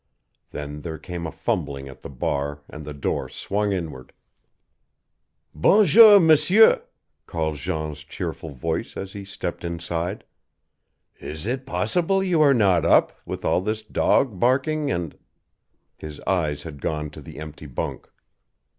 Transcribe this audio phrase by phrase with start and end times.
[0.49, 4.13] Then there came a fumbling at the bar and the door swung inward.
[5.53, 6.81] "Bon jour, M'seur,"
[7.27, 10.23] called Jean's cheerful voice as he stepped inside.
[11.19, 15.15] "Is it possible you are not up, with all this dog barking and"
[15.99, 18.09] His eyes had gone to the empty bunk.